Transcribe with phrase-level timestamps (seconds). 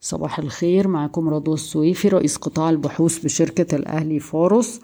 [0.00, 4.80] صباح الخير معكم رضوى السويفي رئيس قطاع البحوث بشركة الأهلي فاروس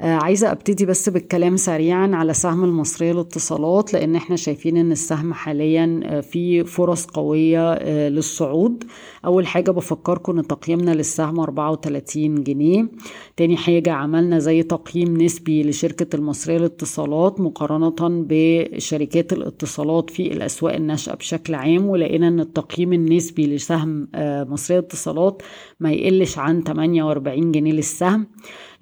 [0.00, 6.00] عايزة أبتدي بس بالكلام سريعا على سهم المصرية للاتصالات لأن إحنا شايفين أن السهم حاليا
[6.04, 8.84] آه في فرص قوية آه للصعود.
[9.24, 12.88] أول حاجة بفكركم أن تقييمنا للسهم 34 جنيه.
[13.36, 21.14] تاني حاجة عملنا زي تقييم نسبي لشركة المصرية للاتصالات مقارنة بشركات الاتصالات في الأسواق الناشئة
[21.14, 25.42] بشكل عام ولقينا أن التقييم النسبي لسهم آه مصرية للاتصالات
[25.80, 28.26] ما يقلش عن 48 جنيه للسهم.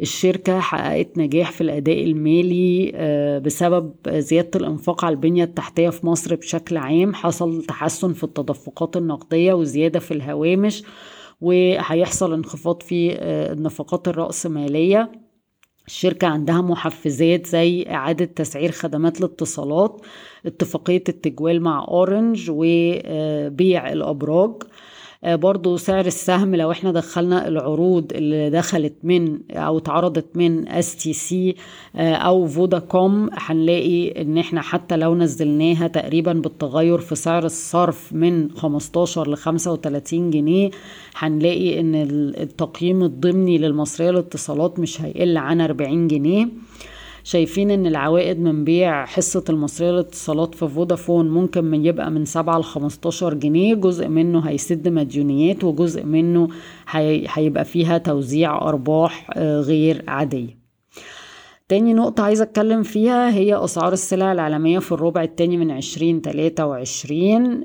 [0.00, 2.92] الشركة حققت نجاح في الأداء المالي
[3.44, 9.52] بسبب زيادة الإنفاق على البنية التحتية في مصر بشكل عام حصل تحسن في التدفقات النقدية
[9.52, 10.82] وزيادة في الهوامش
[11.40, 13.12] وهيحصل انخفاض في
[13.52, 15.12] النفقات الرأسمالية.
[15.86, 20.00] الشركة عندها محفزات زي إعادة تسعير خدمات الاتصالات
[20.46, 24.52] اتفاقية التجوال مع أورنج وبيع الأبراج.
[25.22, 31.54] برضو سعر السهم لو إحنا دخلنا العروض اللي دخلت من أو اتعرضت من STC
[31.96, 39.30] أو Vodacom هنلاقي ان إحنا حتى لو نزلناها تقريبا بالتغير في سعر الصرف من 15
[39.30, 40.70] ل 35 جنيه
[41.16, 41.94] هنلاقي ان
[42.40, 46.48] التقييم الضمني للمصرية للاتصالات مش هيقل عن 40 جنيه.
[47.24, 52.58] شايفين إن العوائد من بيع حصة المصرية للاتصالات في فودافون ممكن من يبقى من 7
[52.58, 56.48] ل 15 جنيه جزء منه هيسد مديونيات وجزء منه
[57.28, 60.58] هيبقى فيها توزيع أرباح غير عادية.
[61.68, 66.66] تاني نقطة عايزة أتكلم فيها هي أسعار السلع العالمية في الربع التاني من عشرين تلاتة
[66.66, 67.64] وعشرين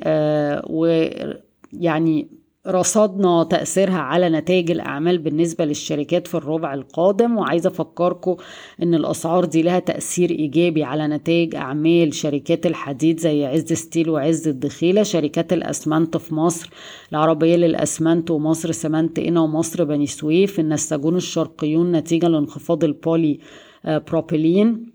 [0.70, 2.28] ويعني
[2.68, 8.36] رصدنا تأثيرها على نتائج الأعمال بالنسبة للشركات في الربع القادم وعايزة أفكركم
[8.84, 14.48] أن الأسعار دي لها تأثير إيجابي على نتائج أعمال شركات الحديد زي عز ستيل وعز
[14.48, 16.70] الدخيلة شركات الأسمنت في مصر
[17.12, 23.40] العربية للأسمنت ومصر سمنت قنا ومصر بني سويف النساجون الشرقيون نتيجة لانخفاض البولي
[23.86, 24.93] بروبيلين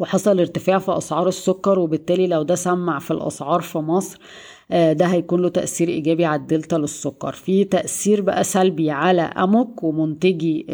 [0.00, 4.18] وحصل ارتفاع في أسعار السكر وبالتالي لو ده سمع في الأسعار في مصر
[4.70, 7.32] ده هيكون له تأثير إيجابي على الدلتا للسكر.
[7.32, 10.66] في تأثير بقى سلبي على أموك ومنتجي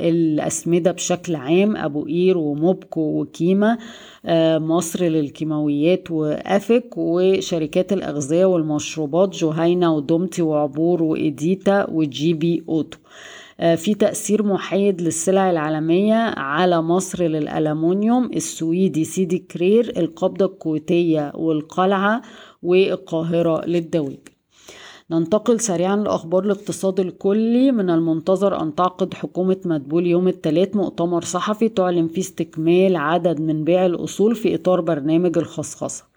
[0.00, 3.78] الأسمدة بشكل عام أبو قير وموبكو وكيما
[4.58, 12.98] مصر للكيماويات وأفك وشركات الأغذية والمشروبات جهينة ودومتي وعبور وإيديتا و GB Auto.
[13.58, 22.22] في تأثير محايد للسلع العالمية على مصر للألمونيوم السويدي سيدي كرير القبضة الكويتية والقلعة
[22.62, 24.18] والقاهرة للدواجن
[25.10, 27.72] ننتقل سريعا لأخبار الاقتصاد الكلي.
[27.72, 33.64] من المنتظر أن تعقد حكومة مدبول يوم الثلاث مؤتمر صحفي تعلن فيه استكمال عدد من
[33.64, 36.07] بيع الأصول في إطار برنامج الخصخصة.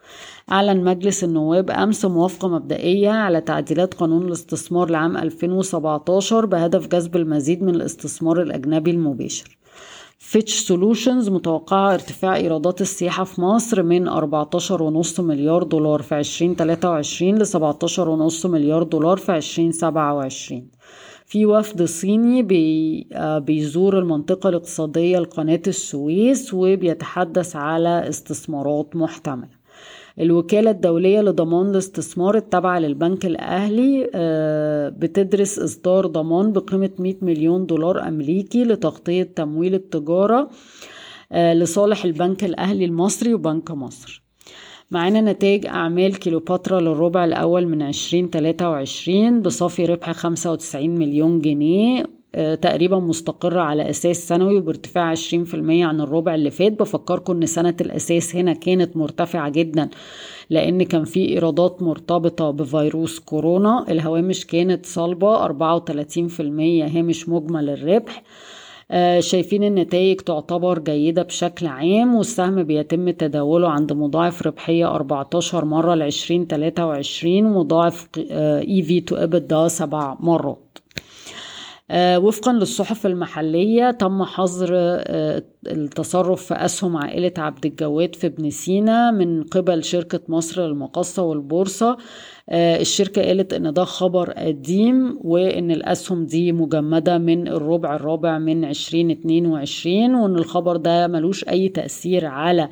[0.52, 7.64] أعلن مجلس النواب أمس موافقة مبدئية على تعديلات قانون الاستثمار لعام 2017 بهدف جذب المزيد
[7.64, 9.58] من الاستثمار الأجنبي المباشر.
[10.20, 17.46] Fitch Solutions متوقعة ارتفاع إيرادات السياحة في مصر من 14.5 مليار دولار في 2023 ل
[17.46, 20.68] 17.5 مليار دولار في 2027
[21.26, 29.61] في وفد صيني بي بيزور المنطقة الاقتصادية لقناة السويس وبيتحدث على استثمارات محتملة.
[30.19, 34.09] الوكالة الدولية لضمان الاستثمار التابعة للبنك الأهلي
[34.97, 40.50] بتدرس إصدار ضمان بقيمة 100 مليون دولار أمريكي لتغطية تمويل التجارة
[41.34, 44.24] لصالح البنك الأهلي المصري وبنك مصر.
[44.91, 52.21] معانا نتائج أعمال كيلوباترا للربع الأول من 2023 بصافي ربح 95 مليون جنيه.
[52.62, 56.80] تقريبا مستقرة على أساس سنوي وبارتفاع 20% عن الربع اللي فات.
[56.80, 59.90] بفكركم أن سنة الأساس هنا كانت مرتفعة جدا
[60.50, 63.86] لأن كان في إيرادات مرتبطة بفيروس كورونا.
[63.90, 65.50] الهوامش كانت صلبة 34%
[66.96, 68.24] هامش مجمل الربح.
[69.20, 76.02] شايفين النتائج تعتبر جيدة بشكل عام والسهم بيتم تداوله عند مضاعف ربحية 14 مرة ل
[76.02, 80.58] 2023 ومضاعف اي في تو ابدا سبع مرات.
[80.58, 80.71] آه
[81.93, 89.11] وفقا للصحف المحلية تم حظر آه التصرف في أسهم عائلة عبد الجواد في ابن سينا
[89.11, 91.97] من قبل شركة مصر للمقاصة والبورصة.
[92.49, 98.66] آه الشركة قالت إن ده خبر قديم وإن الأسهم دي مجمدة من الربع الرابع من
[98.66, 102.70] 2022 وإن الخبر ده ملوش أي تأثير على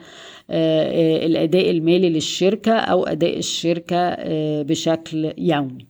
[1.25, 4.15] الأداء المالي للشركة أو أداء الشركة
[4.63, 5.88] بشكل يومي.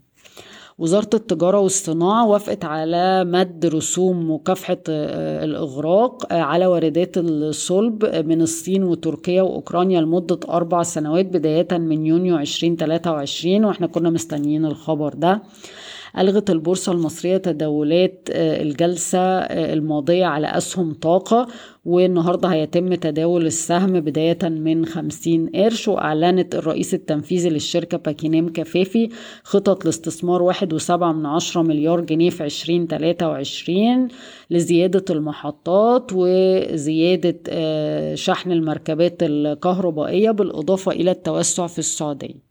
[0.79, 9.41] وزارة التجارة والصناعة وافقت على مد رسوم مكافحة الإغراق على واردات الصلب من الصين وتركيا
[9.41, 15.41] وأوكرانيا لمدة أربع سنوات بداية من يونيو 2023 وإحنا كنا مستنيين الخبر ده.
[16.17, 19.19] ألغت البورصة المصرية تداولات الجلسة
[19.49, 21.47] الماضية على أسهم طاقة
[21.85, 29.09] والنهاردة هيتم تداول السهم بداية من 50 قرش وأعلنت الرئيس التنفيذي للشركة باكينام كفافي
[29.43, 34.07] خطط لاستثمار واحد وسبعة من عشرة مليار جنيه في عشرين تلاتة وعشرين
[34.49, 37.39] لزيادة المحطات وزيادة
[38.15, 42.48] شحن المركبات الكهربائية بالإضافة إلى التوسع في السعودية.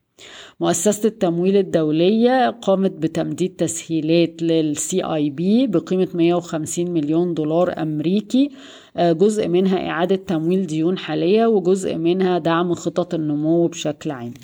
[0.60, 8.50] مؤسسة التمويل الدولية قامت بتمديد تسهيلات للسي اي بي بقيمة 150 مليون دولار أمريكي
[8.98, 14.34] جزء منها إعادة تمويل ديون حالية وجزء منها دعم خطط النمو بشكل عام.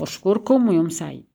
[0.00, 1.24] بشكركم ويوم سعيد.